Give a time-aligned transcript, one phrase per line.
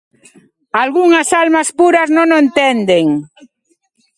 [0.83, 3.05] Algunhas almas puras non o entenden.